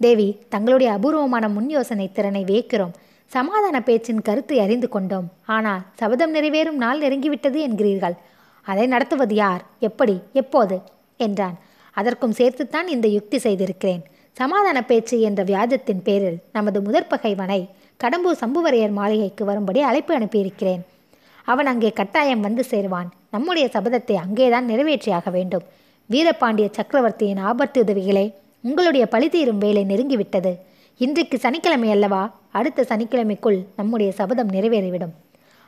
தேவி 0.00 0.28
தங்களுடைய 0.48 0.92
அபூர்வமான 0.92 1.48
முன் 1.48 1.68
யோசனை 1.68 2.12
திறனை 2.12 2.42
வியக்கிறோம். 2.44 2.94
சமாதான 3.32 3.76
பேச்சின் 3.80 4.22
கருத்தை 4.22 4.60
அறிந்து 4.60 4.88
கொண்டோம். 4.88 5.28
ஆனால் 5.46 5.84
சபதம் 6.00 6.34
நிறைவேறும் 6.34 6.82
நாள் 6.84 7.02
நெருங்கிவிட்டது 7.02 7.58
என்கிறீர்கள். 7.68 8.16
அதை 8.66 8.86
நடத்துவது 8.86 9.34
யார்? 9.34 9.62
எப்படி? 9.80 10.20
எப்போது? 10.32 10.76
என்றான். 11.16 11.56
அதற்கும் 11.96 12.36
சேர்த்துத்தான் 12.38 12.86
இந்த 12.86 13.06
யுக்தி 13.08 13.38
செய்திருக்கிறேன். 13.38 14.02
சமாதான 14.36 14.78
பேச்சு 14.82 15.16
என்ற 15.20 15.42
வியாஜத்தின் 15.44 16.02
பேரில் 16.02 16.38
நமது 16.52 16.80
முதற்பகைவனை 16.80 17.60
கடம்பூர் 18.00 18.40
சம்புவரையர் 18.40 18.94
மாளிகைக்கு 18.98 19.44
வரும்படி 19.44 19.80
அழைப்பு 19.80 20.12
அனுப்பியிருக்கிறேன். 20.18 20.82
அவன் 21.48 21.66
அங்கே 21.66 21.90
கட்டாயம் 21.90 22.40
வந்து 22.40 22.62
சேருவான். 22.70 23.08
நம்முடைய 23.30 23.66
சபதத்தை 23.72 24.16
அங்கேதான் 24.24 24.68
நிறைவேற்றியாக 24.70 25.30
வேண்டும். 25.30 25.64
வீரபாண்டிய 26.10 26.66
சக்கரவர்த்தியின் 26.78 27.40
ஆபத்து 27.50 27.78
உதவிகளே! 27.84 28.26
உங்களுடைய 28.66 29.06
பழி 29.06 29.28
தீரும் 29.28 29.58
வேலை 29.58 29.82
நெருங்கிவிட்டது. 29.84 30.58
இன்றைக்கு 30.96 31.38
சனிக்கிழமை 31.38 31.90
அல்லவா? 31.90 32.22
அடுத்த 32.50 32.84
சனிக்கிழமைக்குள் 32.88 33.58
நம்முடைய 33.76 34.12
சபதம் 34.12 34.50
நிறைவேறிவிடும். 34.50 35.12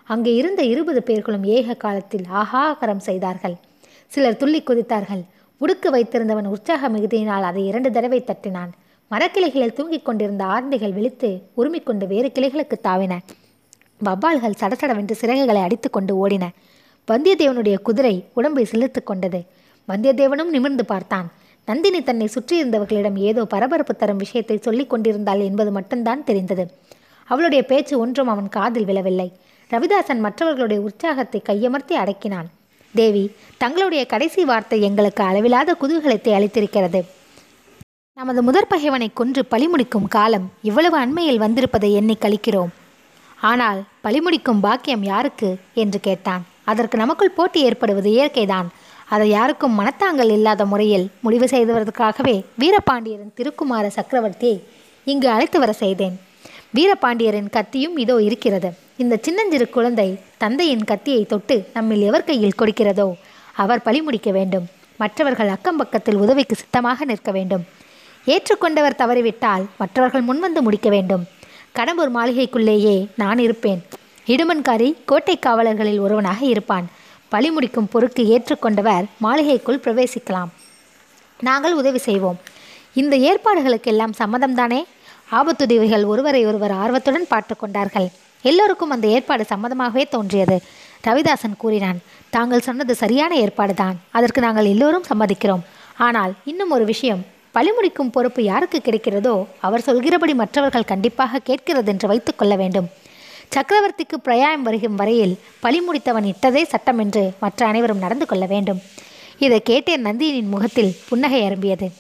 அங்கே 0.05 0.35
இருந்த 0.35 0.63
இருபது 0.63 1.03
பேர்களும் 1.03 1.45
ஏக 1.45 1.75
காலத்தில் 1.75 2.25
ஆகாகரம் 2.29 2.99
செய்தார்கள். 2.99 3.55
சிலர் 4.07 4.37
துள்ளி 4.37 4.63
குதித்தார்கள். 4.63 5.23
உடுக்கு 5.61 5.89
வைத்திருந்தவன் 5.93 6.47
உற்சாக 6.47 6.89
மிகுதியினால் 6.89 7.47
அதை 7.51 7.67
இரண்டு 7.67 7.91
தடவை 7.91 8.25
தட்டினான். 8.27 8.73
மரக்கிளைகளில் 9.11 9.73
தூங்கிக் 9.73 10.05
கொண்டிருந்த 10.05 10.45
ஆர்ந்தைகள் 10.45 10.93
விழித்து 10.93 11.31
உருமிக்கொண்டு 11.57 12.07
வேறு 12.07 12.31
கிளைகளுக்கு 12.35 12.77
தாவின. 12.83 13.15
வவ்வால்கள் 14.05 14.59
சடசடவென்று 14.61 15.17
சிறகுகளை 15.21 15.61
அடித்துக்கொண்டு 15.63 16.15
ஓடின. 16.23 16.47
வந்தியத்தேவனுடைய 17.09 17.77
குதிரை 17.83 18.25
உடம்பை 18.35 18.67
சிலிர்த்து 18.71 19.03
கொண்டது. 19.05 19.43
வந்தியத்தேவனும் 19.89 20.55
நிமிர்ந்து 20.57 20.85
பார்த்தான். 20.85 21.29
நந்தினி 21.69 22.01
தன்னை 22.03 22.27
சுற்றியிருந்தவர்களிடம் 22.35 23.19
ஏதோ 23.31 23.43
பரபரப்பு 23.45 23.95
தரும் 23.95 24.17
விஷயத்தை 24.17 24.57
சொல்லிக் 24.59 24.91
கொண்டிருந்தாள் 24.91 25.41
என்பது 25.41 25.71
மட்டும்தான் 25.73 26.23
தெரிந்தது. 26.25 26.65
அவளுடைய 27.29 27.63
பேச்சு 27.65 27.95
ஒன்றும் 27.99 28.29
அவன் 28.29 28.49
காதில் 28.49 28.85
விழவில்லை. 28.85 29.29
ரவிதாசன் 29.71 30.23
மற்றவர்களுடைய 30.27 30.81
உற்சாகத்தை 30.83 31.41
கையமர்த்தி 31.49 31.95
அடக்கினான். 31.97 32.49
தேவி 32.95 33.25
தங்களுடைய 33.59 34.03
கடைசி 34.07 34.43
வார்த்தை 34.45 34.79
எங்களுக்கு 34.83 35.23
அளவிலாத 35.23 35.75
குதூகலத்தை 35.83 36.33
அளித்திருக்கிறது. 36.39 37.01
நமது 38.17 38.41
முதற் 38.43 38.69
பகைவனை 38.69 39.09
கொன்று 39.13 39.43
பழிமுடிக்கும் 39.51 40.09
காலம் 40.09 40.47
இவ்வளவு 40.63 40.97
அண்மையில் 40.99 41.43
வந்திருப்பதை 41.45 41.91
எண்ணி 41.93 42.17
கழிக்கிறோம் 42.21 42.73
ஆனால் 43.41 43.81
பழிமுடிக்கும் 44.05 44.63
பாக்கியம் 44.63 45.03
யாருக்கு? 45.03 45.51
என்று 45.75 46.01
கேட்டான். 46.01 46.45
அதற்கு 46.71 46.97
நமக்குள் 47.03 47.37
போட்டி 47.39 47.61
ஏற்படுவது 47.69 48.09
இயற்கைதான். 48.17 48.69
அதை 49.15 49.27
யாருக்கும் 49.37 49.77
மனத்தாங்கல் 49.81 50.33
இல்லாத 50.37 50.63
முறையில் 50.73 51.07
முடிவு 51.25 51.47
செய்ததற்காகவே 51.53 52.35
வீரபாண்டியரின் 52.63 53.37
திருக்குமார 53.39 53.85
சக்கரவர்த்தியை 53.99 54.59
இங்கு 55.13 55.29
அழைத்து 55.35 55.59
வர 55.63 55.73
செய்தேன். 55.83 56.17
வீரபாண்டியரின் 56.77 57.53
கத்தியும் 57.57 57.97
இதோ 58.05 58.17
இருக்கிறது. 58.29 58.71
இந்த 59.03 59.15
சின்னஞ்சிறு 59.27 59.67
குழந்தை 59.77 60.09
தந்தையின் 60.43 60.85
கத்தியை 60.91 61.23
தொட்டு 61.33 61.57
நம்மில் 61.77 62.05
எவர் 62.09 62.29
கையில் 62.31 62.59
கொடுக்கிறதோ 62.61 63.09
அவர் 63.63 63.85
பழி 63.87 64.01
முடிக்க 64.07 64.31
வேண்டும். 64.39 64.67
மற்றவர்கள் 65.03 65.53
அக்கம் 65.55 65.79
பக்கத்தில் 65.81 66.21
உதவிக்கு 66.25 66.55
சித்தமாக 66.61 67.05
நிற்க 67.11 67.31
வேண்டும். 67.37 67.65
ஏற்றுக்கொண்டவர் 68.35 69.01
தவறிவிட்டால் 69.03 69.65
மற்றவர்கள் 69.81 70.27
முன்வந்து 70.29 70.61
முடிக்க 70.67 70.89
வேண்டும். 70.97 71.25
கடம்பூர் 71.79 72.13
மாளிகைக்குள்ளேயே 72.17 72.97
நான் 73.23 73.41
இருப்பேன். 73.47 73.81
இடுமன்காரி 74.33 74.89
கோட்டை 75.05 75.39
காவலர்களில் 75.47 76.01
ஒருவனாக 76.01 76.41
இருப்பான். 76.45 76.87
பழி 77.29 77.51
முடிக்கும் 77.51 77.89
பொறுக்கு 77.93 78.23
ஏற்றுக்கொண்டவர் 78.35 79.05
மாளிகைக்குள் 79.25 79.83
பிரவேசிக்கலாம். 79.85 80.51
நாங்கள் 81.41 81.75
உதவி 81.75 81.99
செய்வோம். 81.99 82.39
இந்த 82.95 83.15
ஏற்பாடுகளுக்கெல்லாம் 83.29 84.15
சம்மதம்தானே? 84.21 84.81
ஆபத்துதவிகள் 85.39 86.05
ஒருவரை 86.07 86.43
ஒருவர் 86.47 86.75
ஆர்வத்துடன் 86.83 87.27
பார்த்து 87.29 87.57
கொண்டார்கள். 87.57 88.09
எல்லோருக்கும் 88.43 88.91
அந்த 88.91 89.07
ஏற்பாடு 89.07 89.47
சம்மதமாகவே 89.53 90.05
தோன்றியது. 90.09 90.59
ரவிதாசன் 91.07 91.59
கூறினான் 91.59 91.99
தாங்கள் 92.31 92.67
சொன்னது 92.69 92.95
சரியான 92.95 93.33
ஏற்பாடுதான். 93.45 93.97
அதற்கு 94.11 94.41
நாங்கள் 94.41 94.71
எல்லோரும் 94.75 95.09
சம்மதிக்கிறோம். 95.11 95.67
ஆனால் 96.07 96.33
இன்னும் 96.45 96.71
ஒரு 96.71 96.85
விஷயம். 96.85 97.25
பழிமுடிக்கும் 97.57 98.15
பொறுப்பு 98.17 98.41
யாருக்கு 98.43 98.79
கிடைக்கிறதோ 98.85 99.35
அவர் 99.67 99.87
சொல்கிறபடி 99.89 100.35
மற்றவர்கள் 100.35 100.91
கண்டிப்பாக 100.93 101.39
கேட்கிறது 101.39 101.91
என்று 101.93 102.09
வைத்துக்கொள்ள 102.09 102.57
வேண்டும். 102.57 102.89
சக்கரவர்த்திக்கு 103.55 104.17
பிரயாயம் 104.23 104.63
வருகும் 104.63 104.95
வரையில் 104.95 105.39
பழி 105.61 105.81
முடித்தவன் 105.81 106.33
இட்டதே 106.33 106.63
சட்டம் 106.63 106.99
என்று 106.99 107.33
மற்ற 107.41 107.67
அனைவரும் 107.67 107.99
நடந்து 107.99 108.27
கொள்ள 108.27 108.47
வேண்டும். 108.47 108.81
இதை 109.39 109.63
கேட்டே 109.71 109.97
நந்தினியின் 109.97 110.49
முகத்தில் 110.49 110.97
புன்னகை 111.09 111.43
அரும்பியது. 111.43 111.91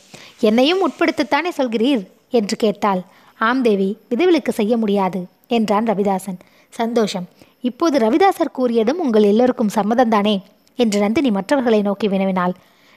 என்னையும் 0.41 0.89
உட்படுத்தத்தானே 0.89 1.51
சொல்கிறீர்? 1.57 2.07
என்று 2.31 2.57
கேட்டாள். 2.57 3.03
ஆம் 3.39 3.63
தேவி 3.63 3.99
விதவிலுக்கு 4.11 4.49
செய்ய 4.49 4.77
முடியாது 4.77 5.27
என்றான் 5.49 5.85
ரவிதாசன். 5.85 6.39
சந்தோஷம். 6.69 7.29
இப்போது 7.61 7.99
ரவிதாசர் 7.99 8.57
கூறியதும் 8.59 9.03
உங்கள் 9.05 9.23
எல்லோருக்கும் 9.23 9.75
சம்மதம்தானே? 9.75 10.43
என்று 10.77 11.01
நந்தினி 11.01 11.31
மற்றவர்களை 11.31 11.83
நோக்கி 11.83 12.09
வினவினாள். 12.09 12.55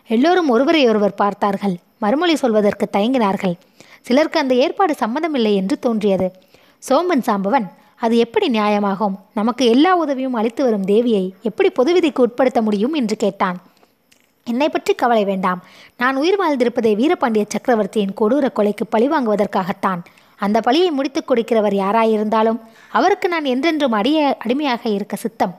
எல்லோரும் 0.08 0.50
ஒருவரையொருவர் 0.50 1.16
பார்த்தார்கள். 1.16 1.76
மறுமொழி 2.00 2.36
சொல்வதற்கு 2.36 2.90
தயங்கினார்கள். 2.98 3.54
சிலருக்கு 4.02 4.40
அந்த 4.40 4.54
ஏற்பாடு 4.54 4.96
சம்மதமில்லை 5.00 5.54
என்று 5.56 5.80
தோன்றியது. 5.80 6.32
சோம்பன் 6.90 7.24
சாம்பவன் 7.26 7.68
அது 8.02 8.16
எப்படி 8.18 8.48
நியாயமாகும்? 8.50 9.16
நமக்கு 9.34 9.64
எல்லா 9.66 9.92
உதவியும் 9.96 10.38
அளித்து 10.40 10.62
வரும் 10.64 10.86
தேவியை 10.86 11.26
எப்படி 11.42 11.70
பொதுவிதிக்கு 11.70 12.22
உட்படுத்த 12.22 12.60
முடியும் 12.62 12.94
என்று 12.94 13.16
கேட்டான். 13.16 13.58
என்னை 14.48 14.68
பற்றி 14.70 14.94
கவலை 14.94 15.24
வேண்டாம். 15.26 15.60
நான் 15.98 16.16
உயிர் 16.16 16.40
வாழ்ந்திருப்பதை 16.42 16.92
வீரபாண்டிய 17.02 17.44
சக்கரவர்த்தியின் 17.48 18.16
கொடூர 18.22 18.46
கொலைக்கு 18.56 18.86
பழிவாங்குவதற்காகத்தான் 18.96 20.02
அந்த 20.36 20.58
பழியை 20.60 20.92
முடித்துக் 20.92 21.30
கொடுக்கிறவர் 21.32 21.76
யாராயிருந்தாலும் 21.82 22.60
அவருக்கு 22.92 23.28
நான் 23.28 23.46
என்றென்றும் 23.46 23.92
அடிய 23.92 24.20
அடிமையாக 24.40 24.84
இருக்க 24.90 25.16
சித்தம் 25.16 25.54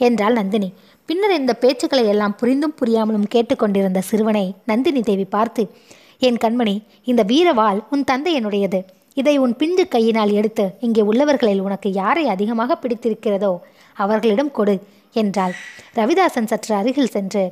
என்றாள் 0.00 0.32
நந்தினி. 0.32 0.68
பின்னர் 1.08 1.38
இந்த 1.38 1.52
பேச்சுக்களை 1.60 2.04
எல்லாம் 2.06 2.36
புரிந்தும் 2.36 2.74
புரியாமலும் 2.80 3.30
கேட்டுக்கொண்டிருந்த 3.34 4.00
சிறுவனை 4.00 4.46
நந்தினி 4.66 5.02
தேவி 5.02 5.26
பார்த்து 5.36 5.64
என் 6.18 6.40
கண்மணி 6.44 6.76
இந்த 7.04 7.22
வீரவாள் 7.24 7.80
உன் 7.90 8.04
தந்தையனுடையது. 8.12 8.80
இதை 9.16 9.34
உன் 9.42 9.54
பிஞ்சு 9.60 9.84
கையினால் 9.88 10.32
எடுத்து 10.38 10.64
இங்கே 10.86 11.02
உள்ளவர்களில் 11.10 11.62
உனக்கு 11.66 11.88
யாரை 12.00 12.24
அதிகமாக 12.32 12.76
பிடித்திருக்கிறதோ 12.82 13.52
அவர்களிடம் 13.96 14.50
கொடு 14.58 14.74
என்றாள். 15.20 15.54
ரவிதாசன் 15.98 16.48
சற்று 16.50 16.72
அருகில் 16.78 17.14
சென்று 17.14 17.44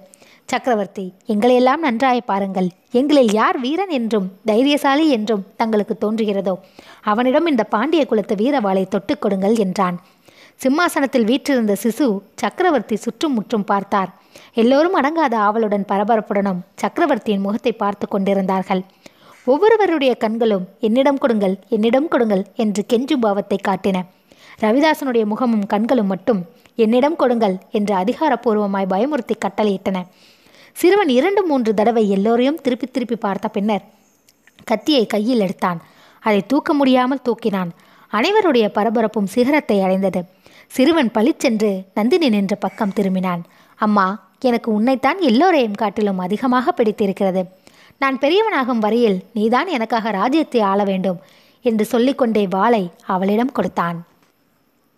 சக்கரவர்த்தி 0.49 1.04
எங்களையெல்லாம் 1.33 1.85
நன்றாய் 1.87 2.28
பாருங்கள். 2.30 2.68
எங்களில் 3.00 3.30
யார் 3.38 3.59
வீரன் 3.62 3.92
என்றும் 3.99 4.26
தைரியசாலி 4.50 5.06
என்றும் 5.16 5.47
தங்களுக்கு 5.61 5.94
தோன்றுகிறதோ 6.02 6.54
அவனிடம் 7.12 7.49
இந்த 7.52 7.64
பாண்டிய 7.75 8.02
குலத்து 8.11 8.37
வீரவாளை 8.42 8.85
தொட்டுக் 8.94 9.23
கொடுங்கள் 9.23 9.56
என்றான். 9.64 9.97
சிம்மாசனத்தில் 10.61 11.28
வீற்றிருந்த 11.30 11.76
சிசு 11.85 12.09
சக்கரவர்த்தி 12.42 12.99
சுற்றும் 13.04 13.35
முற்றும் 13.37 13.66
பார்த்தார். 13.73 14.11
எல்லோரும் 14.62 14.99
அடங்காத 15.00 15.35
ஆவலுடன் 15.47 15.88
பரபரப்புடனும் 15.92 16.61
சக்கரவர்த்தியின் 16.83 17.44
முகத்தை 17.47 17.73
பார்த்து 17.83 18.06
கொண்டிருந்தார்கள். 18.09 18.83
ஒவ்வொருவருடைய 19.47 20.15
கண்களும் 20.15 20.65
என்னிடம் 20.81 21.19
கொடுங்கள் 21.19 21.55
என்னிடம் 21.69 22.09
கொடுங்கள் 22.09 22.45
என்று 22.55 22.85
கெஞ்சும் 22.93 23.25
பாவத்தை 23.27 23.59
காட்டின. 23.69 23.97
ரவிதாசனுடைய 24.61 25.25
முகமும் 25.25 25.67
கண்களும் 25.67 26.07
மட்டும் 26.07 26.41
என்னிடம் 26.75 27.17
கொடுங்கள் 27.17 27.57
என்று 27.71 27.95
அதிகாரப்பூர்வமாய் 27.95 28.91
பயமுறுத்தி 28.93 29.35
கட்டளையிட்டன. 29.45 29.99
சிறுவன் 30.73 31.09
இரண்டு 31.09 31.43
மூன்று 31.45 31.75
தடவை 31.75 32.11
எல்லோரையும் 32.11 32.61
திருப்பி 32.61 32.87
திருப்பி 32.87 33.17
பார்த்த 33.17 33.49
பின்னர் 33.49 33.85
கத்தியை 34.65 35.07
கையில் 35.07 35.41
எடுத்தான். 35.41 35.81
அதை 36.21 36.41
தூக்க 36.47 36.75
முடியாமல் 36.75 37.25
தூக்கினான். 37.25 37.71
அனைவருடைய 38.13 38.67
பரபரப்பும் 38.75 39.33
சிகரத்தை 39.35 39.81
அடைந்தது. 39.81 40.21
சிறுவன் 40.67 41.11
பளிச்சென்று 41.11 41.71
நந்தினி 41.95 42.29
நின்ற 42.29 42.55
பக்கம் 42.55 42.95
திரும்பினான். 42.97 43.43
அம்மா 43.79 44.07
எனக்கு 44.41 44.69
உன்னைத்தான் 44.73 45.21
எல்லோரையும் 45.21 45.79
காட்டிலும் 45.83 46.19
அதிகமாக 46.19 46.73
பிடித்திருக்கிறது. 46.73 47.43
நான் 47.99 48.19
பெரியவனாகும் 48.19 48.79
வரையில் 48.79 49.19
நீதான் 49.33 49.67
எனக்காக 49.67 50.11
ராஜ்யத்தை 50.11 50.61
ஆள 50.61 50.85
வேண்டும் 50.85 51.19
என்று 51.63 51.85
சொல்லிக்கொண்டே 51.85 52.47
வாளை 52.47 52.91
அவளிடம் 53.07 53.53
கொடுத்தான். 53.53 53.99